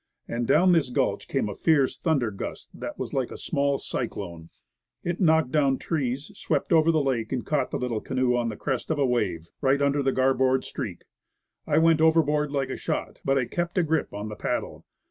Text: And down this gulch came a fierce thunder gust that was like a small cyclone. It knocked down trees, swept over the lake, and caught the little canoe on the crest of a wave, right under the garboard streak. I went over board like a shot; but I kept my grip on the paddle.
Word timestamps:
And 0.27 0.47
down 0.47 0.71
this 0.71 0.89
gulch 0.89 1.27
came 1.27 1.47
a 1.47 1.53
fierce 1.53 1.95
thunder 1.95 2.31
gust 2.31 2.69
that 2.73 2.97
was 2.97 3.13
like 3.13 3.29
a 3.29 3.37
small 3.37 3.77
cyclone. 3.77 4.49
It 5.03 5.19
knocked 5.21 5.51
down 5.51 5.77
trees, 5.77 6.31
swept 6.33 6.73
over 6.73 6.89
the 6.91 7.03
lake, 7.03 7.31
and 7.31 7.45
caught 7.45 7.69
the 7.69 7.77
little 7.77 8.01
canoe 8.01 8.35
on 8.35 8.49
the 8.49 8.55
crest 8.57 8.89
of 8.89 8.97
a 8.97 9.05
wave, 9.05 9.49
right 9.61 9.79
under 9.79 10.01
the 10.01 10.11
garboard 10.11 10.63
streak. 10.63 11.03
I 11.67 11.77
went 11.77 12.01
over 12.01 12.23
board 12.23 12.49
like 12.51 12.71
a 12.71 12.77
shot; 12.77 13.21
but 13.23 13.37
I 13.37 13.45
kept 13.45 13.77
my 13.77 13.83
grip 13.83 14.11
on 14.11 14.27
the 14.27 14.35
paddle. 14.35 14.85